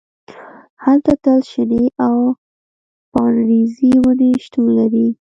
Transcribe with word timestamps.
هلته 0.83 1.11
تل 1.23 1.39
شنې 1.51 1.85
او 2.05 2.17
پاڼریزې 3.11 3.91
ونې 4.03 4.31
شتون 4.43 4.65
لري 4.79 5.07